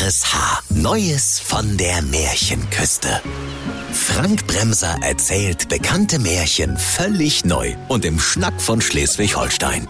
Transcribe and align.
RSH. 0.00 0.62
Neues 0.70 1.38
von 1.38 1.76
der 1.76 2.02
Märchenküste. 2.02 3.20
Frank 3.92 4.44
Bremser 4.48 4.98
erzählt 5.02 5.68
bekannte 5.68 6.18
Märchen 6.18 6.76
völlig 6.76 7.44
neu 7.44 7.74
und 7.86 8.04
im 8.04 8.18
Schnack 8.18 8.60
von 8.60 8.80
Schleswig-Holstein. 8.80 9.86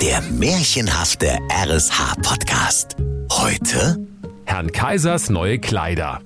Der 0.00 0.20
märchenhafte 0.22 1.38
RSH-Podcast. 1.48 2.96
Heute 3.30 4.04
Herrn 4.46 4.72
Kaisers 4.72 5.30
neue 5.30 5.60
Kleider. 5.60 6.22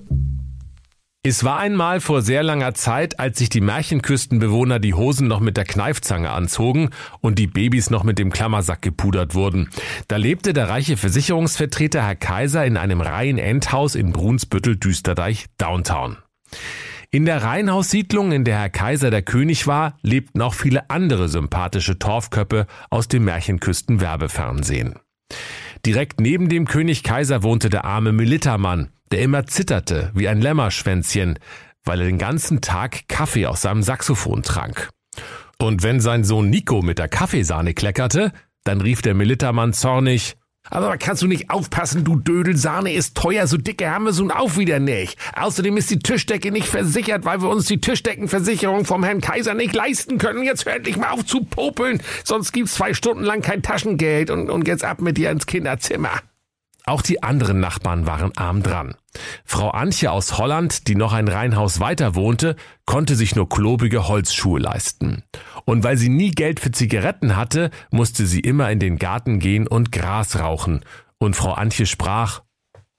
Es 1.23 1.43
war 1.43 1.59
einmal 1.59 2.01
vor 2.01 2.23
sehr 2.23 2.41
langer 2.41 2.73
Zeit, 2.73 3.19
als 3.19 3.37
sich 3.37 3.49
die 3.49 3.61
Märchenküstenbewohner 3.61 4.79
die 4.79 4.95
Hosen 4.95 5.27
noch 5.27 5.39
mit 5.39 5.55
der 5.55 5.65
Kneifzange 5.65 6.31
anzogen 6.31 6.89
und 7.19 7.37
die 7.37 7.45
Babys 7.45 7.91
noch 7.91 8.03
mit 8.03 8.17
dem 8.17 8.31
Klammersack 8.31 8.81
gepudert 8.81 9.35
wurden. 9.35 9.69
Da 10.07 10.15
lebte 10.15 10.51
der 10.51 10.67
reiche 10.67 10.97
Versicherungsvertreter 10.97 12.01
Herr 12.01 12.15
Kaiser 12.15 12.65
in 12.65 12.75
einem 12.75 13.01
Reihen-Endhaus 13.01 13.93
in 13.93 14.13
Brunsbüttel 14.13 14.77
Düsterdeich 14.77 15.45
Downtown. 15.59 16.17
In 17.11 17.25
der 17.25 17.43
Reihenhaussiedlung, 17.43 18.31
in 18.31 18.43
der 18.43 18.57
Herr 18.57 18.71
Kaiser 18.71 19.11
der 19.11 19.21
König 19.21 19.67
war, 19.67 19.99
lebten 20.01 20.41
auch 20.41 20.55
viele 20.55 20.89
andere 20.89 21.29
sympathische 21.29 21.99
Torfköppe 21.99 22.65
aus 22.89 23.07
dem 23.07 23.25
Märchenküsten-Werbefernsehen. 23.25 24.95
Direkt 25.85 26.19
neben 26.19 26.49
dem 26.49 26.65
König 26.65 27.03
Kaiser 27.03 27.43
wohnte 27.43 27.69
der 27.69 27.85
arme 27.85 28.11
Militermann, 28.11 28.89
der 29.11 29.21
immer 29.21 29.45
zitterte 29.45 30.11
wie 30.13 30.27
ein 30.27 30.41
Lämmerschwänzchen, 30.41 31.39
weil 31.83 31.99
er 31.99 32.05
den 32.05 32.17
ganzen 32.17 32.61
Tag 32.61 33.07
Kaffee 33.07 33.45
aus 33.45 33.61
seinem 33.61 33.83
Saxophon 33.83 34.43
trank. 34.43 34.89
Und 35.59 35.83
wenn 35.83 35.99
sein 35.99 36.23
Sohn 36.23 36.49
Nico 36.49 36.81
mit 36.81 36.99
der 36.99 37.07
Kaffeesahne 37.07 37.73
kleckerte, 37.73 38.31
dann 38.63 38.81
rief 38.81 39.01
der 39.01 39.13
Militermann 39.13 39.73
zornig, 39.73 40.35
aber 40.69 40.97
kannst 40.97 41.21
du 41.23 41.27
nicht 41.27 41.49
aufpassen, 41.49 42.03
du 42.03 42.17
Dödel, 42.17 42.55
Sahne 42.55 42.93
ist 42.93 43.17
teuer, 43.17 43.47
so 43.47 43.57
dicke 43.57 43.89
haben 43.89 44.05
wir 44.05 44.13
so 44.13 44.29
auch 44.29 44.57
wieder 44.57 44.79
nicht. 44.79 45.17
Außerdem 45.35 45.75
ist 45.77 45.89
die 45.89 45.99
Tischdecke 45.99 46.51
nicht 46.51 46.67
versichert, 46.67 47.25
weil 47.25 47.41
wir 47.41 47.49
uns 47.49 47.65
die 47.65 47.81
Tischdeckenversicherung 47.81 48.85
vom 48.85 49.03
Herrn 49.03 49.21
Kaiser 49.21 49.53
nicht 49.53 49.75
leisten 49.75 50.17
können. 50.17 50.43
Jetzt 50.43 50.65
hör 50.65 50.75
endlich 50.75 50.97
mal 50.97 51.09
auf 51.09 51.25
zu 51.25 51.43
popeln, 51.43 52.01
sonst 52.23 52.51
gibt's 52.51 52.75
zwei 52.75 52.93
Stunden 52.93 53.23
lang 53.23 53.41
kein 53.41 53.63
Taschengeld 53.63 54.29
und, 54.29 54.49
und 54.49 54.67
jetzt 54.67 54.83
ab 54.83 55.01
mit 55.01 55.17
dir 55.17 55.31
ins 55.31 55.45
Kinderzimmer. 55.45 56.21
Auch 56.91 57.01
die 57.01 57.23
anderen 57.23 57.61
Nachbarn 57.61 58.05
waren 58.05 58.33
arm 58.35 58.63
dran. 58.63 58.95
Frau 59.45 59.69
Antje 59.69 60.11
aus 60.11 60.37
Holland, 60.37 60.89
die 60.89 60.95
noch 60.95 61.13
ein 61.13 61.29
Reihenhaus 61.29 61.79
weiter 61.79 62.15
wohnte, 62.15 62.57
konnte 62.85 63.15
sich 63.15 63.33
nur 63.33 63.47
klobige 63.47 64.09
Holzschuhe 64.09 64.59
leisten. 64.59 65.23
Und 65.63 65.85
weil 65.85 65.95
sie 65.95 66.09
nie 66.09 66.31
Geld 66.31 66.59
für 66.59 66.71
Zigaretten 66.71 67.37
hatte, 67.37 67.71
musste 67.91 68.25
sie 68.25 68.41
immer 68.41 68.69
in 68.71 68.79
den 68.79 68.97
Garten 68.97 69.39
gehen 69.39 69.67
und 69.67 69.93
Gras 69.93 70.37
rauchen. 70.37 70.83
Und 71.17 71.37
Frau 71.37 71.53
Antje 71.53 71.85
sprach, 71.85 72.41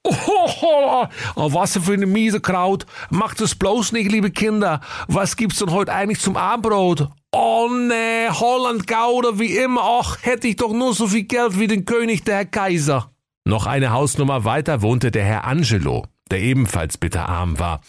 Oh, 0.04 1.06
was 1.36 1.76
für 1.76 1.92
eine 1.92 2.06
miese 2.06 2.40
Kraut. 2.40 2.86
Macht 3.10 3.42
es 3.42 3.54
bloß 3.56 3.92
nicht, 3.92 4.10
liebe 4.10 4.30
Kinder. 4.30 4.80
Was 5.06 5.36
gibt's 5.36 5.58
denn 5.58 5.70
heute 5.70 5.92
eigentlich 5.92 6.20
zum 6.20 6.38
Abendbrot? 6.38 7.10
Oh 7.32 7.68
nee, 7.70 8.30
Holland 8.30 8.86
Gouda 8.86 9.38
wie 9.38 9.54
immer. 9.54 9.82
Ach, 9.84 10.16
hätte 10.22 10.48
ich 10.48 10.56
doch 10.56 10.72
nur 10.72 10.94
so 10.94 11.08
viel 11.08 11.24
Geld 11.24 11.58
wie 11.58 11.66
den 11.66 11.84
König, 11.84 12.24
der 12.24 12.36
Herr 12.36 12.46
Kaiser. 12.46 13.11
Noch 13.44 13.66
eine 13.66 13.90
Hausnummer 13.90 14.44
weiter 14.44 14.82
wohnte 14.82 15.10
der 15.10 15.24
Herr 15.24 15.44
Angelo, 15.44 16.06
der 16.30 16.40
ebenfalls 16.40 16.96
bitterarm 16.98 17.58
war. 17.58 17.80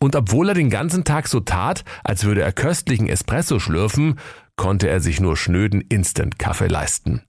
Und 0.00 0.16
obwohl 0.16 0.48
er 0.48 0.54
den 0.54 0.68
ganzen 0.68 1.04
Tag 1.04 1.28
so 1.28 1.40
tat, 1.40 1.84
als 2.04 2.24
würde 2.24 2.42
er 2.42 2.52
köstlichen 2.52 3.08
Espresso 3.08 3.58
schlürfen, 3.58 4.18
konnte 4.56 4.88
er 4.88 5.00
sich 5.00 5.20
nur 5.20 5.36
schnöden 5.36 5.80
Instant-Kaffee 5.80 6.66
leisten. 6.66 7.22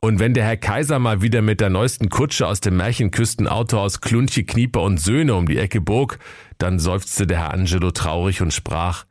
Und 0.00 0.20
wenn 0.20 0.34
der 0.34 0.44
Herr 0.44 0.56
Kaiser 0.56 0.98
mal 0.98 1.22
wieder 1.22 1.42
mit 1.42 1.60
der 1.60 1.70
neuesten 1.70 2.08
Kutsche 2.08 2.46
aus 2.46 2.60
dem 2.60 2.76
Märchenküstenauto 2.76 3.80
aus 3.80 4.00
Klunche, 4.00 4.44
Knieper 4.44 4.82
und 4.82 5.00
Söhne 5.00 5.34
um 5.34 5.46
die 5.46 5.58
Ecke 5.58 5.80
bog, 5.80 6.18
dann 6.58 6.78
seufzte 6.78 7.26
der 7.26 7.38
Herr 7.38 7.52
Angelo 7.52 7.90
traurig 7.90 8.40
und 8.40 8.52
sprach, 8.52 9.06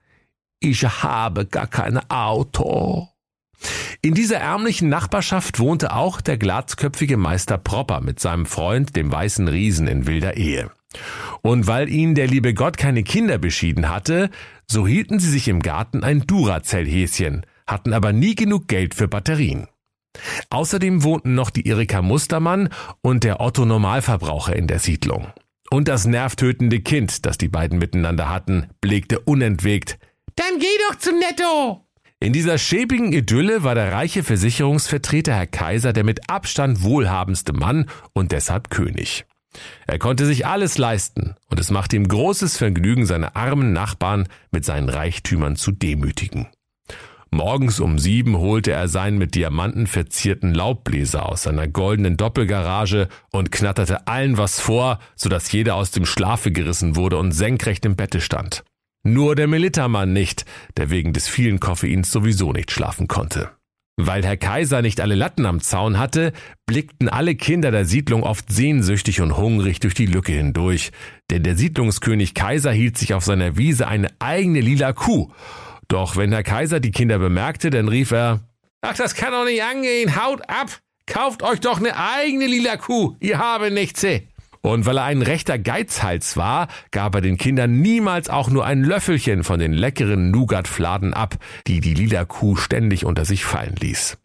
ich 0.60 0.84
habe 0.84 1.46
gar 1.46 1.68
kein 1.68 2.00
Auto. 2.10 3.10
In 4.02 4.14
dieser 4.14 4.38
ärmlichen 4.38 4.90
Nachbarschaft 4.90 5.60
wohnte 5.60 5.94
auch 5.94 6.22
der 6.22 6.38
glatzköpfige 6.38 7.18
Meister 7.18 7.58
Propper 7.58 8.02
mit 8.02 8.20
seinem 8.20 8.46
Freund, 8.46 8.96
dem 8.96 9.12
weißen 9.12 9.48
Riesen 9.48 9.88
in 9.88 10.08
wilder 10.08 10.38
Ehe. 10.38 10.72
Und 11.42 11.68
weil 11.68 11.90
ihnen 11.90 12.16
der 12.16 12.28
liebe 12.28 12.54
Gott 12.54 12.78
keine 12.78 13.04
Kinder 13.04 13.38
beschieden 13.38 13.90
hatte, 13.90 14.30
so 14.68 14.88
hielten 14.88 15.20
sie 15.20 15.30
sich 15.30 15.48
im 15.48 15.62
Garten 15.62 16.04
ein 16.04 16.26
Duracell-Häschen, 16.28 17.46
hatten 17.66 17.94
aber 17.94 18.14
nie 18.14 18.36
genug 18.36 18.68
Geld 18.68 18.96
für 18.96 19.08
Batterien. 19.08 19.68
Außerdem 20.50 21.04
wohnten 21.04 21.36
noch 21.36 21.50
die 21.50 21.68
Erika 21.68 22.02
Mustermann 22.02 22.70
und 23.02 23.24
der 23.24 23.40
Otto 23.40 23.66
Normalverbraucher 23.66 24.56
in 24.56 24.68
der 24.68 24.80
Siedlung. 24.80 25.28
Und 25.70 25.88
das 25.88 26.06
nervtötende 26.06 26.80
Kind, 26.80 27.26
das 27.26 27.38
die 27.38 27.50
beiden 27.50 27.78
miteinander 27.78 28.30
hatten, 28.30 28.70
blegte 28.82 29.20
unentwegt. 29.20 30.00
Dann 30.36 30.60
geh 30.60 30.66
doch 30.90 30.98
zu 30.98 31.12
Netto! 31.12 31.87
In 32.20 32.34
dieser 32.34 32.58
schäbigen 32.58 33.14
Idylle 33.14 33.64
war 33.64 33.76
der 33.76 33.92
reiche 33.92 34.24
Versicherungsvertreter 34.24 35.36
Herr 35.36 35.46
Kaiser 35.46 35.94
der 35.94 36.04
mit 36.04 36.32
Abstand 36.32 36.82
wohlhabendste 36.82 37.54
Mann 37.54 37.86
und 38.14 38.32
deshalb 38.32 38.72
König. 38.72 39.26
Er 39.86 40.00
konnte 40.00 40.26
sich 40.26 40.48
alles 40.48 40.80
leisten 40.80 41.36
und 41.50 41.60
es 41.60 41.70
machte 41.70 41.96
ihm 41.96 42.08
großes 42.08 42.58
Vergnügen, 42.58 43.06
seine 43.06 43.36
armen 43.36 43.72
Nachbarn 43.72 44.28
mit 44.52 44.66
seinen 44.66 44.90
Reichtümern 44.90 45.58
zu 45.58 45.72
demütigen. 45.72 46.48
Morgens 47.30 47.80
um 47.80 48.00
sieben 48.00 48.38
holte 48.38 48.72
er 48.72 48.88
seinen 48.88 49.20
mit 49.20 49.36
Diamanten 49.36 49.86
verzierten 49.86 50.56
Laubbläser 50.56 51.28
aus 51.28 51.44
seiner 51.44 51.68
goldenen 51.68 52.18
Doppelgarage 52.18 53.10
und 53.32 53.52
knatterte 53.52 54.08
allen 54.08 54.38
was 54.40 54.60
vor, 54.60 54.98
so 55.16 55.30
dass 55.30 55.52
jeder 55.52 55.76
aus 55.76 55.92
dem 55.92 56.06
Schlafe 56.06 56.52
gerissen 56.52 56.96
wurde 56.96 57.18
und 57.18 57.32
senkrecht 57.32 57.86
im 57.86 57.96
Bette 57.96 58.22
stand. 58.22 58.64
Nur 59.14 59.36
der 59.36 59.48
Militermann 59.48 60.12
nicht, 60.12 60.44
der 60.76 60.90
wegen 60.90 61.14
des 61.14 61.30
vielen 61.30 61.62
Koffeins 61.62 62.12
sowieso 62.12 62.52
nicht 62.52 62.72
schlafen 62.72 63.08
konnte. 63.08 63.52
Weil 63.96 64.26
Herr 64.26 64.36
Kaiser 64.36 64.82
nicht 64.82 65.00
alle 65.00 65.16
Latten 65.16 65.46
am 65.46 65.62
Zaun 65.62 65.98
hatte, 65.98 66.34
blickten 66.66 67.08
alle 67.08 67.36
Kinder 67.36 67.72
der 67.72 67.86
Siedlung 67.86 68.24
oft 68.24 68.52
sehnsüchtig 68.52 69.22
und 69.22 69.38
hungrig 69.38 69.80
durch 69.80 69.94
die 69.94 70.08
Lücke 70.08 70.34
hindurch, 70.34 70.92
denn 71.32 71.44
der 71.44 71.56
Siedlungskönig 71.56 72.34
Kaiser 72.34 72.74
hielt 72.74 72.98
sich 72.98 73.14
auf 73.14 73.24
seiner 73.24 73.56
Wiese 73.56 73.88
eine 73.88 74.10
eigene 74.20 74.60
lila 74.60 74.92
Kuh. 74.92 75.32
Doch 75.88 76.18
wenn 76.18 76.34
Herr 76.34 76.44
Kaiser 76.44 76.82
die 76.82 76.92
Kinder 76.92 77.18
bemerkte, 77.18 77.70
dann 77.70 77.88
rief 77.88 78.12
er, 78.12 78.42
Ach, 78.82 78.96
das 78.96 79.16
kann 79.16 79.32
doch 79.32 79.46
nicht 79.46 79.64
angehen, 79.64 80.22
haut 80.22 80.42
ab, 80.50 80.80
kauft 81.06 81.44
euch 81.44 81.62
doch 81.62 81.80
eine 81.80 81.96
eigene 81.98 82.46
lila 82.46 82.76
Kuh, 82.76 83.16
ihr 83.22 83.40
habe 83.40 83.72
nichts. 83.72 84.06
Und 84.68 84.86
weil 84.86 84.98
er 84.98 85.06
ein 85.06 85.22
rechter 85.22 85.58
Geizhals 85.58 86.36
war, 86.36 86.68
gab 86.92 87.16
er 87.16 87.22
den 87.22 87.38
Kindern 87.38 87.80
niemals 87.80 88.30
auch 88.30 88.50
nur 88.50 88.66
ein 88.66 88.84
Löffelchen 88.84 89.46
von 89.46 89.62
den 89.62 89.72
leckeren 89.72 90.30
Nougat-Fladen 90.30 91.14
ab, 91.14 91.38
die 91.68 91.80
die 91.80 91.94
lila 91.94 92.26
Kuh 92.26 92.58
ständig 92.58 93.06
unter 93.06 93.24
sich 93.24 93.46
fallen 93.46 93.78
ließ. 93.80 94.18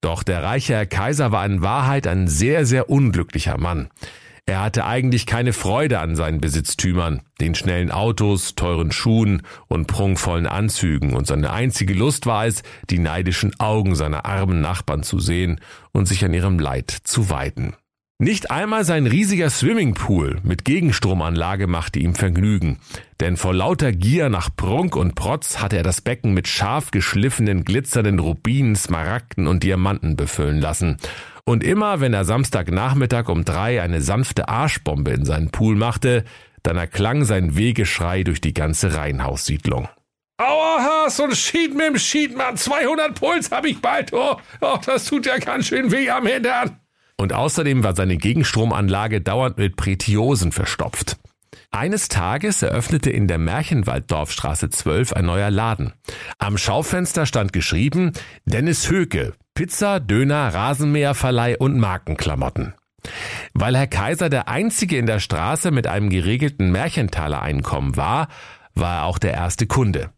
Doch 0.00 0.24
der 0.24 0.42
reiche 0.42 0.74
Herr 0.74 0.86
Kaiser 0.86 1.30
war 1.30 1.46
in 1.46 1.62
Wahrheit 1.62 2.08
ein 2.08 2.26
sehr, 2.26 2.66
sehr 2.66 2.90
unglücklicher 2.90 3.56
Mann. 3.56 3.88
Er 4.46 4.60
hatte 4.60 4.84
eigentlich 4.84 5.26
keine 5.26 5.52
Freude 5.52 6.00
an 6.00 6.16
seinen 6.16 6.40
Besitztümern, 6.40 7.22
den 7.40 7.54
schnellen 7.54 7.92
Autos, 7.92 8.56
teuren 8.56 8.90
Schuhen 8.90 9.42
und 9.68 9.86
prunkvollen 9.86 10.48
Anzügen, 10.48 11.14
und 11.14 11.28
seine 11.28 11.52
einzige 11.52 11.94
Lust 11.94 12.26
war 12.26 12.46
es, 12.46 12.64
die 12.90 12.98
neidischen 12.98 13.54
Augen 13.60 13.94
seiner 13.94 14.26
armen 14.26 14.60
Nachbarn 14.60 15.04
zu 15.04 15.20
sehen 15.20 15.60
und 15.92 16.06
sich 16.06 16.24
an 16.24 16.34
ihrem 16.34 16.58
Leid 16.58 16.90
zu 16.90 17.30
weiden. 17.30 17.76
Nicht 18.22 18.52
einmal 18.52 18.84
sein 18.84 19.08
riesiger 19.08 19.50
Swimmingpool 19.50 20.38
mit 20.44 20.64
Gegenstromanlage 20.64 21.66
machte 21.66 21.98
ihm 21.98 22.14
Vergnügen, 22.14 22.78
denn 23.18 23.36
vor 23.36 23.52
lauter 23.52 23.90
Gier 23.90 24.28
nach 24.28 24.48
Prunk 24.54 24.94
und 24.94 25.16
Protz 25.16 25.58
hatte 25.58 25.78
er 25.78 25.82
das 25.82 26.00
Becken 26.00 26.32
mit 26.32 26.46
scharf 26.46 26.92
geschliffenen, 26.92 27.64
glitzernden 27.64 28.20
Rubinen, 28.20 28.76
Smaragden 28.76 29.48
und 29.48 29.64
Diamanten 29.64 30.14
befüllen 30.14 30.60
lassen. 30.60 30.98
Und 31.46 31.64
immer, 31.64 31.98
wenn 31.98 32.14
er 32.14 32.24
Samstagnachmittag 32.24 33.28
um 33.28 33.44
drei 33.44 33.82
eine 33.82 34.00
sanfte 34.00 34.48
Arschbombe 34.48 35.10
in 35.10 35.24
seinen 35.24 35.50
Pool 35.50 35.74
machte, 35.74 36.22
dann 36.62 36.76
erklang 36.76 37.24
sein 37.24 37.56
Wehgeschrei 37.56 38.22
durch 38.22 38.40
die 38.40 38.54
ganze 38.54 38.94
Reihenhaussiedlung. 38.94 39.88
So 41.08 41.24
ein 41.24 41.34
Schied 41.34 41.74
mit 41.74 41.88
dem 41.88 41.98
Schiedmann, 41.98 42.56
200 42.56 43.18
Puls 43.18 43.50
hab 43.50 43.66
ich 43.66 43.82
bald, 43.82 44.12
oh, 44.12 44.36
oh, 44.60 44.78
das 44.86 45.06
tut 45.06 45.26
ja 45.26 45.38
ganz 45.38 45.66
schön 45.66 45.90
weh 45.90 46.08
am 46.08 46.24
Hintern. 46.24 46.78
Und 47.22 47.32
außerdem 47.32 47.84
war 47.84 47.94
seine 47.94 48.16
Gegenstromanlage 48.16 49.20
dauernd 49.20 49.56
mit 49.56 49.76
Pretiosen 49.76 50.50
verstopft. 50.50 51.18
Eines 51.70 52.08
Tages 52.08 52.62
eröffnete 52.62 53.10
in 53.10 53.28
der 53.28 53.38
Märchenwalddorfstraße 53.38 54.70
12 54.70 55.12
ein 55.12 55.26
neuer 55.26 55.52
Laden. 55.52 55.92
Am 56.38 56.58
Schaufenster 56.58 57.24
stand 57.24 57.52
geschrieben 57.52 58.12
Dennis 58.44 58.90
Höke, 58.90 59.34
Pizza, 59.54 60.00
Döner, 60.00 60.52
Rasenmäherverleih 60.52 61.58
und 61.58 61.78
Markenklamotten. 61.78 62.74
Weil 63.54 63.76
Herr 63.76 63.86
Kaiser 63.86 64.28
der 64.28 64.48
einzige 64.48 64.96
in 64.96 65.06
der 65.06 65.20
Straße 65.20 65.70
mit 65.70 65.86
einem 65.86 66.10
geregelten 66.10 66.72
Märchentaler-Einkommen 66.72 67.96
war, 67.96 68.26
war 68.74 68.96
er 68.96 69.04
auch 69.04 69.20
der 69.20 69.34
erste 69.34 69.68
Kunde. 69.68 70.10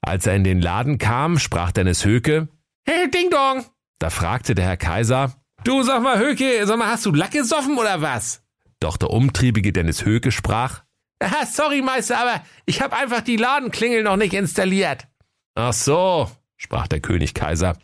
Als 0.00 0.26
er 0.26 0.34
in 0.34 0.42
den 0.42 0.60
Laden 0.60 0.98
kam, 0.98 1.38
sprach 1.38 1.70
Dennis 1.70 2.04
Höke, 2.04 2.48
Hey, 2.84 3.08
Ding 3.12 3.30
Dong! 3.30 3.64
Da 4.00 4.10
fragte 4.10 4.56
der 4.56 4.64
Herr 4.64 4.76
Kaiser, 4.76 5.36
Du 5.64 5.82
sag 5.82 6.02
mal, 6.02 6.18
Höke, 6.18 6.66
sag 6.66 6.76
mal, 6.78 6.88
hast 6.88 7.06
du 7.06 7.12
Lack 7.12 7.30
gesoffen 7.30 7.78
oder 7.78 8.02
was? 8.02 8.42
Doch 8.80 8.96
der 8.96 9.10
umtriebige 9.10 9.72
Dennis 9.72 10.04
Höke 10.04 10.32
sprach, 10.32 10.82
Ah, 11.20 11.46
sorry, 11.46 11.82
Meister, 11.82 12.18
aber 12.18 12.42
ich 12.66 12.82
habe 12.82 12.96
einfach 12.96 13.20
die 13.20 13.36
Ladenklingel 13.36 14.02
noch 14.02 14.16
nicht 14.16 14.34
installiert. 14.34 15.06
Ach 15.54 15.72
so, 15.72 16.28
sprach 16.56 16.88
der 16.88 16.98
König 16.98 17.32
Kaiser. 17.32 17.76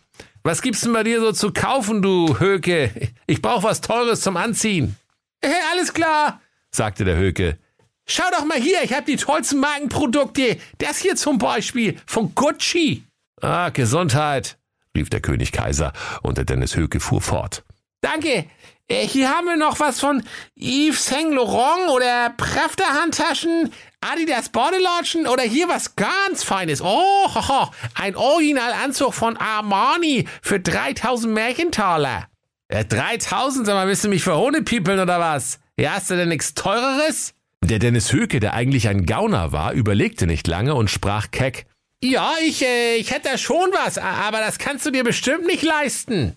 Was 0.42 0.60
gibt's 0.60 0.80
denn 0.80 0.92
bei 0.92 1.04
dir 1.04 1.20
so 1.20 1.30
zu 1.30 1.52
kaufen, 1.52 2.02
du 2.02 2.40
Höke? 2.40 2.90
Ich 3.28 3.40
brauch 3.40 3.62
was 3.62 3.80
Teures 3.80 4.22
zum 4.22 4.36
Anziehen. 4.36 4.96
Hey, 5.40 5.54
alles 5.70 5.94
klar, 5.94 6.40
sagte 6.72 7.04
der 7.04 7.16
Höke. 7.16 7.58
Schau 8.06 8.24
doch 8.32 8.44
mal 8.44 8.58
hier, 8.58 8.82
ich 8.82 8.92
habe 8.92 9.04
die 9.04 9.16
tollsten 9.16 9.60
Markenprodukte. 9.60 10.56
Das 10.78 10.98
hier 10.98 11.14
zum 11.14 11.38
Beispiel 11.38 11.96
von 12.06 12.34
Gucci. 12.34 13.04
Ah, 13.40 13.68
Gesundheit, 13.68 14.58
rief 14.96 15.10
der 15.10 15.20
König 15.20 15.52
Kaiser, 15.52 15.92
und 16.22 16.38
der 16.38 16.44
Dennis 16.44 16.74
Höke 16.74 16.98
fuhr 16.98 17.20
fort. 17.20 17.64
Danke. 18.00 18.46
Äh, 18.88 19.06
hier 19.06 19.28
haben 19.28 19.46
wir 19.46 19.56
noch 19.56 19.80
was 19.80 20.00
von 20.00 20.22
Yves 20.56 21.06
Saint 21.06 21.32
Laurent 21.32 21.90
oder 21.90 22.30
Prafter 22.36 22.86
Handtaschen, 22.86 23.70
Adidas 24.00 24.48
Bodylotion 24.48 25.26
oder 25.26 25.42
hier 25.42 25.68
was 25.68 25.94
ganz 25.94 26.42
Feines. 26.42 26.80
Oh, 26.80 27.34
hoho, 27.34 27.70
ein 27.94 28.16
Originalanzug 28.16 29.12
von 29.12 29.36
Armani 29.36 30.26
für 30.40 30.58
3000 30.58 31.34
Märchentaler. 31.34 32.28
Äh, 32.68 32.84
3000? 32.84 33.66
Sag 33.66 33.74
mal, 33.74 33.86
willst 33.88 34.04
du 34.04 34.08
mich 34.08 34.22
für 34.22 34.36
Hohnepiepeln 34.36 35.00
oder 35.00 35.20
was? 35.20 35.58
Ja, 35.78 35.92
hast 35.92 36.10
du 36.10 36.16
denn 36.16 36.28
nichts 36.28 36.54
Teureres? 36.54 37.34
Der 37.62 37.78
Dennis 37.78 38.12
Höke, 38.12 38.40
der 38.40 38.54
eigentlich 38.54 38.88
ein 38.88 39.04
Gauner 39.04 39.52
war, 39.52 39.72
überlegte 39.72 40.26
nicht 40.26 40.46
lange 40.46 40.74
und 40.74 40.90
sprach 40.90 41.30
keck. 41.30 41.66
Ja, 42.02 42.34
ich, 42.42 42.64
äh, 42.64 42.96
ich 42.96 43.10
hätte 43.10 43.36
schon 43.36 43.70
was, 43.72 43.98
aber 43.98 44.38
das 44.38 44.58
kannst 44.58 44.86
du 44.86 44.90
dir 44.90 45.02
bestimmt 45.02 45.46
nicht 45.46 45.62
leisten. 45.62 46.36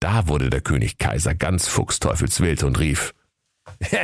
Da 0.00 0.28
wurde 0.28 0.50
der 0.50 0.60
König 0.60 0.98
Kaiser 0.98 1.34
ganz 1.34 1.66
fuchsteufelswild 1.66 2.62
und 2.62 2.78
rief, 2.78 3.14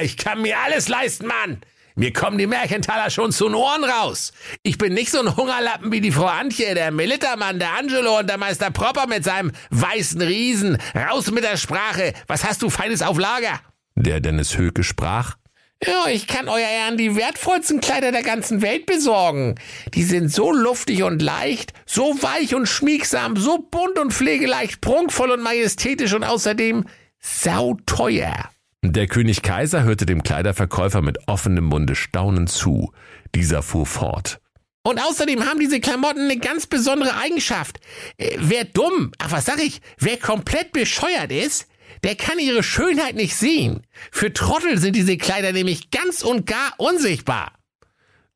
ich 0.03 0.17
kann 0.17 0.43
mir 0.43 0.59
alles 0.59 0.89
leisten, 0.89 1.27
Mann. 1.27 1.61
Mir 1.97 2.13
kommen 2.13 2.39
die 2.39 2.49
Märchentaler 2.49 3.09
schon 3.09 3.31
zu 3.31 3.45
den 3.45 3.55
Ohren 3.55 3.85
raus. 3.85 4.33
Ich 4.65 4.79
bin 4.79 4.95
nicht 4.95 5.13
so 5.13 5.21
ein 5.21 5.37
Hungerlappen 5.37 5.93
wie 5.93 6.01
die 6.01 6.11
Frau 6.11 6.27
Antje, 6.27 6.75
der 6.75 6.91
Militermann, 6.91 7.61
der 7.61 7.79
Angelo 7.79 8.19
und 8.19 8.29
der 8.29 8.37
Meister 8.37 8.73
Propper 8.73 9.07
mit 9.07 9.23
seinem 9.23 9.53
weißen 9.71 10.21
Riesen. 10.21 10.77
Raus 10.93 11.31
mit 11.31 11.45
der 11.45 11.57
Sprache. 11.57 12.13
Was 12.27 12.43
hast 12.43 12.63
du 12.63 12.71
Feines 12.71 13.01
auf 13.01 13.17
Lager? 13.17 13.61
Der 13.95 14.19
Dennis 14.19 14.59
Höke 14.59 14.83
sprach, 14.83 15.37
ja, 15.83 16.07
ich 16.11 16.27
kann 16.27 16.49
euer 16.49 16.69
Ehren 16.69 16.97
die 16.97 17.17
wertvollsten 17.17 17.81
Kleider 17.81 18.13
der 18.13 18.23
ganzen 18.23 18.63
Welt 18.63 18.87
besorgen. 18.87 19.57
Die 19.95 20.03
sind 20.03 20.33
so 20.33 20.53
luftig 20.53 21.03
und 21.03 21.21
leicht, 21.21 21.73
so 21.87 22.23
weich 22.23 22.55
und 22.55 22.67
schmiegsam, 22.67 23.37
so 23.37 23.59
bunt 23.59 23.99
und 23.99 24.13
pflegeleicht, 24.13 24.81
prunkvoll 24.81 25.31
und 25.31 25.43
majestätisch 25.43 26.15
und 26.15 26.25
außerdem 26.25 26.85
sauteuer. 27.21 28.51
Der 28.83 29.07
König 29.07 29.43
Kaiser 29.43 29.83
hörte 29.83 30.05
dem 30.05 30.23
Kleiderverkäufer 30.23 31.01
mit 31.01 31.19
offenem 31.27 31.65
Munde 31.65 31.95
staunend 31.95 32.51
zu. 32.51 32.93
Dieser 33.35 33.63
fuhr 33.63 33.87
fort. 33.87 34.41
Und 34.87 35.01
außerdem 35.03 35.47
haben 35.47 35.59
diese 35.59 35.81
Klamotten 35.81 36.21
eine 36.21 36.37
ganz 36.37 36.67
besondere 36.67 37.17
Eigenschaft. 37.17 37.81
Äh, 38.19 38.37
wer 38.39 38.65
dumm, 38.65 39.13
ach 39.19 39.33
was 39.33 39.47
sag 39.47 39.59
ich, 39.63 39.81
wer 39.99 40.19
komplett 40.19 40.73
bescheuert 40.73 41.33
ist, 41.33 41.67
der 42.05 42.15
kann 42.15 42.39
ihre 42.39 42.63
Schönheit 42.63 43.17
nicht 43.17 43.35
sehen. 43.35 43.83
Für 44.13 44.33
Trottel 44.33 44.79
sind 44.79 44.95
diese 44.95 45.17
Kleider 45.17 45.53
nämlich 45.53 45.91
ganz 45.91 46.23
und 46.23 46.47
gar 46.47 46.75
unsichtbar. 46.77 47.53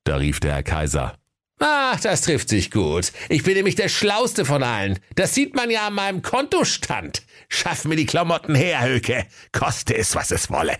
Da 0.05 0.17
rief 0.17 0.41
der 0.41 0.55
Herr 0.55 0.63
Kaiser. 0.63 1.15
Ach, 1.61 2.01
das 2.01 2.23
trifft 2.23 2.49
sich 2.49 2.71
gut. 2.71 3.13
Ich 3.29 3.43
bin 3.43 3.55
nämlich 3.55 3.75
der 3.75 3.89
Schlauste 3.89 4.47
von 4.47 4.63
allen. 4.63 4.99
Das 5.17 5.35
sieht 5.35 5.55
man 5.55 5.71
ja 5.71 5.89
an 5.89 5.95
meinem 5.95 6.23
Kontostand. 6.23 7.23
Schaff 7.49 7.85
mir 7.85 7.97
die 7.97 8.07
Klamotten 8.07 8.55
her, 8.55 8.83
Höke. 8.83 9.27
Koste 9.53 9.97
es, 9.97 10.15
was 10.15 10.31
es 10.31 10.51
wolle. 10.51 10.77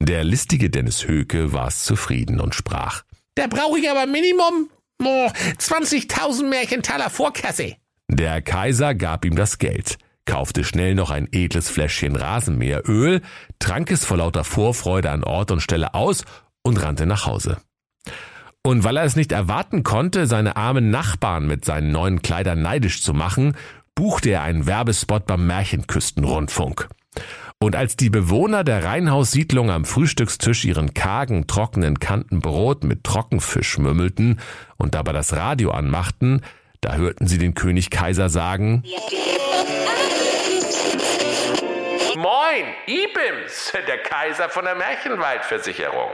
Der 0.00 0.24
listige 0.24 0.70
Dennis 0.70 1.06
Höke 1.06 1.52
war's 1.52 1.84
zufrieden 1.84 2.40
und 2.40 2.54
sprach. 2.54 3.04
Da 3.36 3.46
brauche 3.46 3.78
ich 3.78 3.88
aber 3.88 4.06
Minimum 4.06 4.70
oh, 5.02 5.28
20.000 5.58 6.48
Märchentaler 6.48 7.10
Vorkasse. 7.10 7.76
Der 8.08 8.42
Kaiser 8.42 8.94
gab 8.94 9.24
ihm 9.24 9.36
das 9.36 9.58
Geld 9.58 9.98
kaufte 10.26 10.64
schnell 10.64 10.94
noch 10.94 11.10
ein 11.10 11.28
edles 11.32 11.68
Fläschchen 11.68 12.16
Rasenmäheröl, 12.16 13.20
trank 13.58 13.90
es 13.90 14.04
vor 14.04 14.18
lauter 14.18 14.44
Vorfreude 14.44 15.10
an 15.10 15.24
Ort 15.24 15.50
und 15.50 15.60
Stelle 15.60 15.94
aus 15.94 16.24
und 16.62 16.82
rannte 16.82 17.06
nach 17.06 17.26
Hause. 17.26 17.58
Und 18.66 18.82
weil 18.82 18.96
er 18.96 19.04
es 19.04 19.16
nicht 19.16 19.32
erwarten 19.32 19.82
konnte, 19.82 20.26
seine 20.26 20.56
armen 20.56 20.90
Nachbarn 20.90 21.46
mit 21.46 21.64
seinen 21.64 21.92
neuen 21.92 22.22
Kleidern 22.22 22.62
neidisch 22.62 23.02
zu 23.02 23.12
machen, 23.12 23.56
buchte 23.94 24.30
er 24.30 24.42
einen 24.42 24.66
Werbespot 24.66 25.26
beim 25.26 25.46
Märchenküstenrundfunk. 25.46 26.88
Und 27.60 27.76
als 27.76 27.96
die 27.96 28.10
Bewohner 28.10 28.64
der 28.64 28.84
Reihenhaussiedlung 28.84 29.70
am 29.70 29.84
Frühstückstisch 29.84 30.64
ihren 30.64 30.94
kargen, 30.94 31.46
trockenen 31.46 31.98
Kanten 31.98 32.40
Brot 32.40 32.84
mit 32.84 33.04
Trockenfisch 33.04 33.78
mümmelten 33.78 34.40
und 34.76 34.94
dabei 34.94 35.12
das 35.12 35.34
Radio 35.34 35.70
anmachten, 35.70 36.40
da 36.80 36.94
hörten 36.96 37.26
sie 37.26 37.38
den 37.38 37.54
König 37.54 37.90
Kaiser 37.90 38.28
sagen, 38.28 38.82
Moin, 42.24 42.74
Ibims, 42.86 43.70
der 43.86 44.02
Kaiser 44.02 44.48
von 44.48 44.64
der 44.64 44.74
Märchenwaldversicherung. 44.76 46.10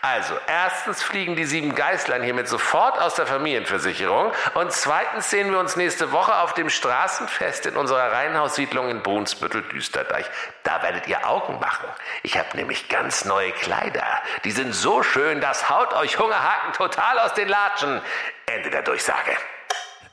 Also, 0.00 0.32
erstens 0.46 1.02
fliegen 1.02 1.36
die 1.36 1.44
sieben 1.44 1.74
Geißlein 1.74 2.22
hiermit 2.22 2.48
sofort 2.48 2.98
aus 2.98 3.16
der 3.16 3.26
Familienversicherung 3.26 4.32
und 4.54 4.72
zweitens 4.72 5.28
sehen 5.28 5.50
wir 5.50 5.58
uns 5.58 5.76
nächste 5.76 6.12
Woche 6.12 6.34
auf 6.38 6.54
dem 6.54 6.70
Straßenfest 6.70 7.66
in 7.66 7.76
unserer 7.76 8.10
Reihenhaussiedlung 8.10 8.88
in 8.88 9.02
Brunsbüttel-Düsterdeich. 9.02 10.24
Da 10.62 10.82
werdet 10.82 11.06
ihr 11.08 11.28
Augen 11.28 11.60
machen. 11.60 11.90
Ich 12.22 12.38
habe 12.38 12.56
nämlich 12.56 12.88
ganz 12.88 13.26
neue 13.26 13.52
Kleider. 13.52 14.22
Die 14.44 14.52
sind 14.52 14.72
so 14.72 15.02
schön, 15.02 15.42
das 15.42 15.68
haut 15.68 15.92
euch 15.92 16.18
Hungerhaken 16.18 16.72
total 16.72 17.18
aus 17.18 17.34
den 17.34 17.48
Latschen. 17.48 18.00
Ende 18.46 18.70
der 18.70 18.80
Durchsage. 18.80 19.36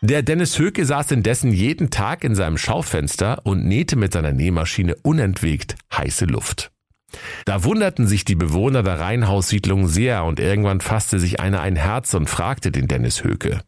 Der 0.01 0.21
Dennis 0.21 0.59
Höke 0.59 0.85
saß 0.85 1.09
indessen 1.11 1.51
jeden 1.51 1.89
Tag 1.89 2.23
in 2.23 2.35
seinem 2.35 2.59
Schaufenster 2.59 3.41
und 3.43 3.65
nähte 3.65 3.95
mit 3.95 4.13
seiner 4.13 4.31
Nähmaschine 4.31 4.95
unentwegt 5.01 5.75
heiße 5.91 6.25
Luft. 6.25 6.71
Da 7.45 7.63
wunderten 7.63 8.05
sich 8.05 8.23
die 8.23 8.35
Bewohner 8.35 8.83
der 8.83 8.99
Reihenhaussiedlung 8.99 9.87
sehr 9.87 10.23
und 10.23 10.39
irgendwann 10.39 10.81
fasste 10.81 11.19
sich 11.19 11.39
einer 11.39 11.61
ein 11.61 11.75
Herz 11.75 12.13
und 12.13 12.29
fragte 12.29 12.71
den 12.71 12.87
Dennis 12.87 13.23
Höke. 13.23 13.61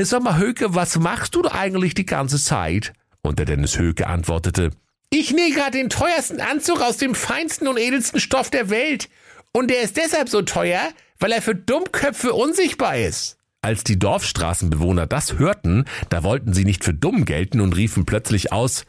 Sag 0.00 0.22
mal, 0.22 0.38
Höke, 0.38 0.74
was 0.74 0.98
machst 0.98 1.36
du 1.36 1.42
eigentlich 1.48 1.94
die 1.94 2.06
ganze 2.06 2.42
Zeit? 2.42 2.92
Und 3.22 3.38
der 3.38 3.46
Dennis 3.46 3.78
Höke 3.78 4.08
antwortete, 4.08 4.70
ich 5.10 5.32
nähe 5.32 5.52
gerade 5.52 5.78
den 5.78 5.90
teuersten 5.90 6.40
Anzug 6.40 6.80
aus 6.80 6.96
dem 6.96 7.14
feinsten 7.14 7.68
und 7.68 7.78
edelsten 7.78 8.20
Stoff 8.20 8.50
der 8.50 8.68
Welt. 8.68 9.08
Und 9.52 9.70
der 9.70 9.82
ist 9.82 9.96
deshalb 9.96 10.28
so 10.28 10.42
teuer, 10.42 10.80
weil 11.18 11.32
er 11.32 11.42
für 11.42 11.54
Dummköpfe 11.54 12.32
unsichtbar 12.32 12.98
ist. 12.98 13.37
Als 13.62 13.84
die 13.84 13.98
Dorfstraßenbewohner 13.98 15.06
das 15.06 15.38
hörten, 15.38 15.84
da 16.10 16.22
wollten 16.22 16.54
sie 16.54 16.64
nicht 16.64 16.84
für 16.84 16.94
dumm 16.94 17.24
gelten 17.24 17.60
und 17.60 17.76
riefen 17.76 18.06
plötzlich 18.06 18.52
aus 18.52 18.86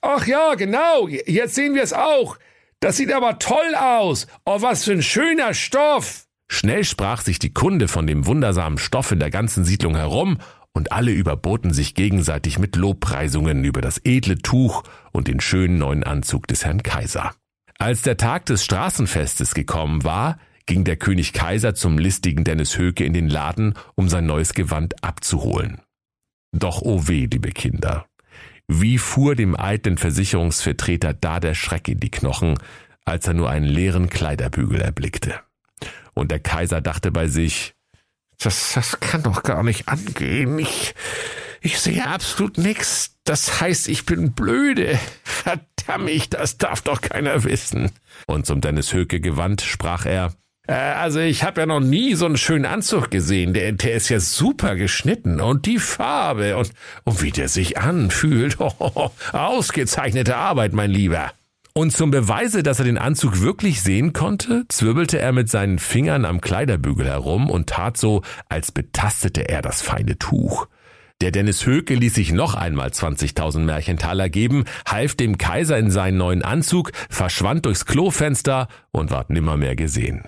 Ach 0.00 0.26
ja, 0.26 0.54
genau, 0.54 1.08
jetzt 1.08 1.54
sehen 1.54 1.74
wir 1.74 1.82
es 1.82 1.92
auch. 1.92 2.36
Das 2.80 2.96
sieht 2.96 3.12
aber 3.12 3.38
toll 3.38 3.74
aus. 3.78 4.26
Oh, 4.44 4.60
was 4.60 4.84
für 4.84 4.92
ein 4.92 5.02
schöner 5.02 5.54
Stoff. 5.54 6.26
Schnell 6.48 6.84
sprach 6.84 7.22
sich 7.22 7.38
die 7.38 7.54
Kunde 7.54 7.88
von 7.88 8.06
dem 8.06 8.26
wundersamen 8.26 8.78
Stoff 8.78 9.12
in 9.12 9.20
der 9.20 9.30
ganzen 9.30 9.64
Siedlung 9.64 9.96
herum, 9.96 10.38
und 10.74 10.90
alle 10.90 11.12
überboten 11.12 11.72
sich 11.72 11.94
gegenseitig 11.94 12.58
mit 12.58 12.76
Lobpreisungen 12.76 13.62
über 13.62 13.82
das 13.82 14.00
edle 14.04 14.38
Tuch 14.38 14.84
und 15.12 15.28
den 15.28 15.40
schönen 15.40 15.78
neuen 15.78 16.02
Anzug 16.02 16.46
des 16.46 16.64
Herrn 16.64 16.82
Kaiser. 16.82 17.34
Als 17.78 18.02
der 18.02 18.16
Tag 18.16 18.46
des 18.46 18.64
Straßenfestes 18.64 19.54
gekommen 19.54 20.02
war, 20.02 20.38
ging 20.66 20.84
der 20.84 20.96
König 20.96 21.32
Kaiser 21.32 21.74
zum 21.74 21.98
listigen 21.98 22.44
Dennis 22.44 22.78
Höke 22.78 23.04
in 23.04 23.12
den 23.12 23.28
Laden, 23.28 23.74
um 23.94 24.08
sein 24.08 24.26
neues 24.26 24.54
Gewand 24.54 25.02
abzuholen. 25.02 25.80
Doch 26.52 26.82
oh 26.82 27.08
weh, 27.08 27.26
liebe 27.30 27.50
Kinder. 27.50 28.06
Wie 28.68 28.98
fuhr 28.98 29.34
dem 29.34 29.58
eitlen 29.58 29.98
Versicherungsvertreter 29.98 31.14
da 31.14 31.40
der 31.40 31.54
Schreck 31.54 31.88
in 31.88 32.00
die 32.00 32.10
Knochen, 32.10 32.58
als 33.04 33.26
er 33.26 33.34
nur 33.34 33.50
einen 33.50 33.66
leeren 33.66 34.08
Kleiderbügel 34.08 34.80
erblickte. 34.80 35.40
Und 36.14 36.30
der 36.30 36.40
Kaiser 36.40 36.80
dachte 36.80 37.10
bei 37.10 37.26
sich, 37.26 37.74
das, 38.38 38.72
das 38.74 39.00
kann 39.00 39.22
doch 39.22 39.42
gar 39.42 39.62
nicht 39.62 39.88
angehen. 39.88 40.58
Ich, 40.58 40.94
ich 41.60 41.78
sehe 41.78 42.06
absolut 42.06 42.58
nichts. 42.58 43.16
Das 43.24 43.60
heißt, 43.60 43.88
ich 43.88 44.04
bin 44.04 44.32
blöde. 44.32 44.98
Verdammt, 45.22 46.34
das 46.34 46.58
darf 46.58 46.82
doch 46.82 47.00
keiner 47.00 47.44
wissen. 47.44 47.90
Und 48.26 48.46
zum 48.46 48.60
Dennis 48.60 48.92
Höke 48.92 49.20
gewandt 49.20 49.62
sprach 49.62 50.06
er, 50.06 50.34
äh, 50.66 50.72
also 50.72 51.20
ich 51.20 51.44
habe 51.44 51.60
ja 51.60 51.66
noch 51.66 51.80
nie 51.80 52.14
so 52.14 52.26
einen 52.26 52.36
schönen 52.36 52.66
Anzug 52.66 53.10
gesehen. 53.10 53.54
Der, 53.54 53.72
der 53.72 53.94
ist 53.94 54.08
ja 54.08 54.20
super 54.20 54.76
geschnitten 54.76 55.40
und 55.40 55.66
die 55.66 55.78
Farbe 55.78 56.56
und, 56.56 56.72
und 57.04 57.22
wie 57.22 57.30
der 57.30 57.48
sich 57.48 57.78
anfühlt. 57.78 58.58
Oh, 58.60 59.10
ausgezeichnete 59.32 60.36
Arbeit, 60.36 60.72
mein 60.72 60.90
Lieber. 60.90 61.32
Und 61.74 61.96
zum 61.96 62.10
Beweise, 62.10 62.62
dass 62.62 62.80
er 62.80 62.84
den 62.84 62.98
Anzug 62.98 63.40
wirklich 63.40 63.80
sehen 63.80 64.12
konnte, 64.12 64.66
zwirbelte 64.68 65.18
er 65.18 65.32
mit 65.32 65.48
seinen 65.48 65.78
Fingern 65.78 66.26
am 66.26 66.42
Kleiderbügel 66.42 67.06
herum 67.06 67.48
und 67.48 67.70
tat 67.70 67.96
so, 67.96 68.20
als 68.50 68.72
betastete 68.72 69.48
er 69.48 69.62
das 69.62 69.80
feine 69.80 70.18
Tuch. 70.18 70.68
Der 71.22 71.30
Dennis 71.30 71.64
Höke 71.64 71.94
ließ 71.94 72.14
sich 72.14 72.32
noch 72.32 72.54
einmal 72.54 72.88
20.000 72.88 73.60
Märchentaler 73.60 74.28
geben, 74.28 74.64
half 74.86 75.14
dem 75.14 75.38
Kaiser 75.38 75.78
in 75.78 75.90
seinen 75.90 76.18
neuen 76.18 76.42
Anzug, 76.42 76.92
verschwand 77.08 77.64
durchs 77.64 77.86
Klofenster 77.86 78.68
und 78.90 79.10
ward 79.10 79.30
nimmermehr 79.30 79.76
gesehen. 79.76 80.24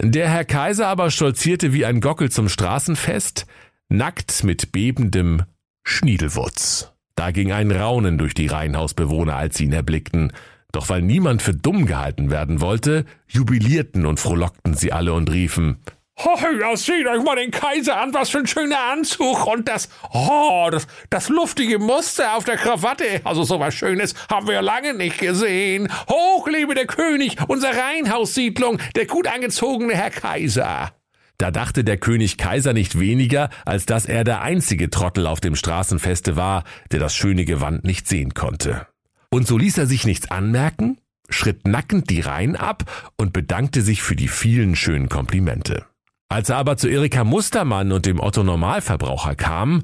Der 0.00 0.28
Herr 0.28 0.44
Kaiser 0.44 0.88
aber 0.88 1.10
stolzierte 1.10 1.72
wie 1.72 1.84
ein 1.84 2.00
Gockel 2.00 2.30
zum 2.30 2.48
Straßenfest, 2.48 3.46
nackt 3.88 4.42
mit 4.42 4.72
bebendem 4.72 5.42
Schniedelwurz. 5.84 6.92
Da 7.14 7.30
ging 7.30 7.52
ein 7.52 7.70
Raunen 7.70 8.18
durch 8.18 8.34
die 8.34 8.48
Reihenhausbewohner, 8.48 9.36
als 9.36 9.56
sie 9.56 9.64
ihn 9.64 9.72
erblickten. 9.72 10.32
Doch 10.72 10.88
weil 10.88 11.02
niemand 11.02 11.42
für 11.42 11.54
dumm 11.54 11.86
gehalten 11.86 12.30
werden 12.30 12.60
wollte, 12.60 13.04
jubilierten 13.28 14.06
und 14.06 14.18
frohlockten 14.18 14.74
sie 14.74 14.92
alle 14.92 15.12
und 15.12 15.30
riefen, 15.30 15.78
Oh, 16.16 16.38
ja, 16.60 16.76
seht 16.76 17.06
euch 17.08 17.24
mal 17.24 17.34
den 17.34 17.50
Kaiser 17.50 18.00
an, 18.00 18.14
was 18.14 18.30
für 18.30 18.38
ein 18.38 18.46
schöner 18.46 18.80
Anzug 18.92 19.46
und 19.48 19.66
das, 19.68 19.88
oh, 20.12 20.68
das, 20.70 20.86
das 21.10 21.28
luftige 21.28 21.80
Muster 21.80 22.36
auf 22.36 22.44
der 22.44 22.56
Krawatte. 22.56 23.20
Also 23.24 23.42
so 23.42 23.58
was 23.58 23.74
Schönes 23.74 24.14
haben 24.30 24.46
wir 24.46 24.62
lange 24.62 24.94
nicht 24.94 25.18
gesehen. 25.18 25.88
Hoch 26.08 26.46
lebe 26.46 26.74
der 26.74 26.86
König, 26.86 27.36
unserer 27.48 27.76
Reihenhaussiedlung, 27.76 28.78
der 28.94 29.06
gut 29.06 29.26
angezogene 29.26 29.94
Herr 29.94 30.10
Kaiser. 30.10 30.92
Da 31.36 31.50
dachte 31.50 31.82
der 31.82 31.96
König 31.96 32.38
Kaiser 32.38 32.72
nicht 32.72 33.00
weniger, 33.00 33.50
als 33.64 33.84
dass 33.84 34.06
er 34.06 34.22
der 34.22 34.40
einzige 34.40 34.90
Trottel 34.90 35.26
auf 35.26 35.40
dem 35.40 35.56
Straßenfeste 35.56 36.36
war, 36.36 36.62
der 36.92 37.00
das 37.00 37.16
schöne 37.16 37.44
Gewand 37.44 37.84
nicht 37.84 38.06
sehen 38.06 38.34
konnte. 38.34 38.86
Und 39.30 39.48
so 39.48 39.58
ließ 39.58 39.78
er 39.78 39.86
sich 39.86 40.06
nichts 40.06 40.30
anmerken, 40.30 40.98
schritt 41.28 41.66
nackend 41.66 42.08
die 42.08 42.20
Reihen 42.20 42.54
ab 42.54 42.84
und 43.16 43.32
bedankte 43.32 43.82
sich 43.82 44.00
für 44.00 44.14
die 44.14 44.28
vielen 44.28 44.76
schönen 44.76 45.08
Komplimente. 45.08 45.84
Als 46.28 46.48
er 46.48 46.56
aber 46.56 46.76
zu 46.76 46.88
Erika 46.88 47.24
Mustermann 47.24 47.92
und 47.92 48.06
dem 48.06 48.20
Otto 48.20 48.42
Normalverbraucher 48.42 49.34
kam, 49.34 49.82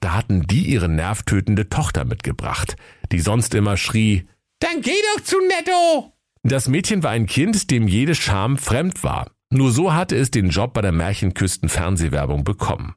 da 0.00 0.14
hatten 0.14 0.42
die 0.42 0.66
ihre 0.66 0.88
nervtötende 0.88 1.68
Tochter 1.68 2.04
mitgebracht, 2.04 2.76
die 3.12 3.20
sonst 3.20 3.54
immer 3.54 3.76
schrie, 3.76 4.26
Dann 4.60 4.82
geh 4.82 4.90
doch 5.14 5.22
zu 5.22 5.36
Netto! 5.38 6.12
Das 6.42 6.68
Mädchen 6.68 7.02
war 7.02 7.10
ein 7.10 7.26
Kind, 7.26 7.70
dem 7.70 7.88
jede 7.88 8.14
Scham 8.14 8.56
fremd 8.56 9.02
war. 9.02 9.30
Nur 9.50 9.72
so 9.72 9.94
hatte 9.94 10.16
es 10.16 10.30
den 10.30 10.50
Job 10.50 10.74
bei 10.74 10.82
der 10.82 10.92
Märchenküsten 10.92 11.68
Fernsehwerbung 11.68 12.44
bekommen. 12.44 12.94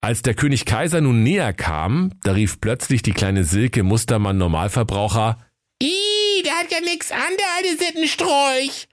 Als 0.00 0.22
der 0.22 0.34
König 0.34 0.64
Kaiser 0.66 1.00
nun 1.00 1.22
näher 1.22 1.52
kam, 1.52 2.12
da 2.22 2.32
rief 2.32 2.60
plötzlich 2.60 3.02
die 3.02 3.12
kleine 3.12 3.44
Silke 3.44 3.82
Mustermann 3.82 4.36
Normalverbraucher, 4.36 5.38
Ih, 5.82 6.42
der 6.44 6.52
hat 6.52 6.70
ja 6.70 6.80
nix 6.80 7.10
an, 7.10 7.18
der 7.38 7.46
alte 7.56 7.84
Sittensträuch. 7.84 8.86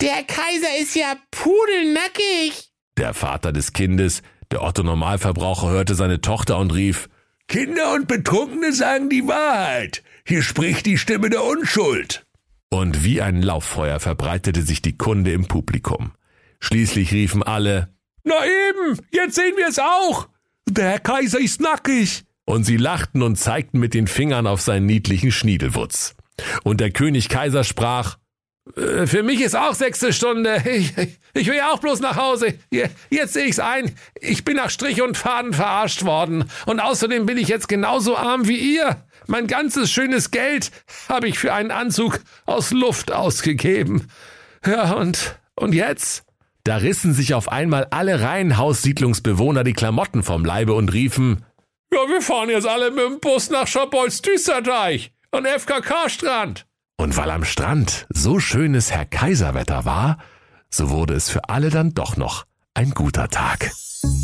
Der 0.00 0.24
Kaiser 0.24 0.78
ist 0.80 0.94
ja 0.96 1.14
pudelnackig. 1.30 2.70
Der 2.96 3.14
Vater 3.14 3.52
des 3.52 3.72
Kindes, 3.72 4.22
der 4.50 4.62
Otto 4.62 4.82
Normalverbraucher, 4.82 5.68
hörte 5.68 5.94
seine 5.94 6.20
Tochter 6.20 6.58
und 6.58 6.74
rief, 6.74 7.08
Kinder 7.48 7.92
und 7.94 8.08
Betrunkene 8.08 8.72
sagen 8.72 9.10
die 9.10 9.26
Wahrheit. 9.26 10.02
Hier 10.26 10.42
spricht 10.42 10.86
die 10.86 10.98
Stimme 10.98 11.30
der 11.30 11.44
Unschuld. 11.44 12.24
Und 12.70 13.04
wie 13.04 13.20
ein 13.20 13.42
Lauffeuer 13.42 14.00
verbreitete 14.00 14.62
sich 14.62 14.82
die 14.82 14.96
Kunde 14.96 15.32
im 15.32 15.46
Publikum. 15.46 16.12
Schließlich 16.60 17.12
riefen 17.12 17.42
alle, 17.42 17.94
Na 18.24 18.34
eben, 18.44 18.98
jetzt 19.12 19.34
sehen 19.34 19.54
wir 19.56 19.68
es 19.68 19.78
auch. 19.78 20.28
Der 20.66 20.98
Kaiser 20.98 21.38
ist 21.38 21.60
nackig. 21.60 22.24
Und 22.46 22.64
sie 22.64 22.76
lachten 22.78 23.22
und 23.22 23.36
zeigten 23.36 23.78
mit 23.78 23.94
den 23.94 24.06
Fingern 24.06 24.46
auf 24.46 24.60
seinen 24.60 24.86
niedlichen 24.86 25.30
Schniedelwutz. 25.30 26.14
Und 26.62 26.80
der 26.80 26.90
König 26.90 27.28
Kaiser 27.28 27.64
sprach, 27.64 28.16
für 28.74 29.22
mich 29.22 29.40
ist 29.40 29.54
auch 29.54 29.74
sechste 29.74 30.12
Stunde. 30.12 30.62
Ich, 30.74 30.92
ich 31.36 31.48
will 31.48 31.60
auch 31.60 31.80
bloß 31.80 32.00
nach 32.00 32.16
Hause. 32.16 32.54
Jetzt 32.70 33.32
sehe 33.32 33.46
ich's 33.46 33.58
ein. 33.58 33.92
Ich 34.20 34.44
bin 34.44 34.56
nach 34.56 34.70
Strich 34.70 35.02
und 35.02 35.16
Faden 35.16 35.52
verarscht 35.52 36.04
worden. 36.04 36.44
Und 36.66 36.78
außerdem 36.78 37.26
bin 37.26 37.38
ich 37.38 37.48
jetzt 37.48 37.68
genauso 37.68 38.16
arm 38.16 38.46
wie 38.46 38.56
ihr. 38.56 39.02
Mein 39.26 39.48
ganzes 39.48 39.90
schönes 39.90 40.30
Geld 40.30 40.70
habe 41.08 41.26
ich 41.26 41.38
für 41.38 41.52
einen 41.52 41.72
Anzug 41.72 42.20
aus 42.46 42.70
Luft 42.70 43.10
ausgegeben. 43.12 44.08
Ja, 44.64 44.92
und, 44.92 45.40
und 45.56 45.74
jetzt? 45.74 46.24
Da 46.62 46.76
rissen 46.76 47.14
sich 47.14 47.34
auf 47.34 47.50
einmal 47.50 47.88
alle 47.90 48.20
Reihenhaussiedlungsbewohner 48.20 49.64
die 49.64 49.72
Klamotten 49.72 50.22
vom 50.22 50.44
Leibe 50.44 50.74
und 50.74 50.92
riefen, 50.92 51.44
ja, 51.92 52.08
wir 52.08 52.22
fahren 52.22 52.50
jetzt 52.50 52.66
alle 52.66 52.90
mit 52.90 53.04
dem 53.04 53.20
Bus 53.20 53.50
nach 53.50 53.68
Schabolz 53.68 54.20
Düsterdeich 54.20 55.12
und 55.30 55.46
FKK-Strand. 55.46 56.66
Und 56.96 57.16
weil 57.16 57.30
am 57.30 57.44
Strand 57.44 58.06
so 58.08 58.38
schönes 58.38 58.90
Herr 58.90 59.04
Kaiserwetter 59.04 59.84
war, 59.84 60.18
so 60.70 60.90
wurde 60.90 61.14
es 61.14 61.28
für 61.28 61.48
alle 61.48 61.70
dann 61.70 61.94
doch 61.94 62.16
noch 62.16 62.44
ein 62.74 62.90
guter 62.90 63.28
Tag. 63.28 63.70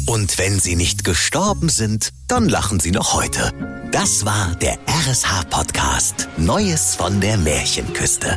Und 0.06 0.38
wenn 0.38 0.58
sie 0.58 0.76
nicht 0.76 1.04
gestorben 1.04 1.68
sind, 1.68 2.10
dann 2.28 2.48
lachen 2.48 2.80
sie 2.80 2.90
noch 2.90 3.14
heute. 3.14 3.52
Das 3.92 4.24
war 4.24 4.54
der 4.56 4.78
RSH-Podcast 4.88 6.28
Neues 6.36 6.94
von 6.96 7.20
der 7.20 7.36
Märchenküste. 7.36 8.36